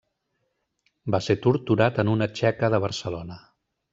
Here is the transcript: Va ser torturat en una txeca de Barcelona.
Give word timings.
Va 1.15 1.19
ser 1.25 1.35
torturat 1.43 2.01
en 2.05 2.11
una 2.15 2.29
txeca 2.39 2.73
de 2.77 2.83
Barcelona. 2.87 3.41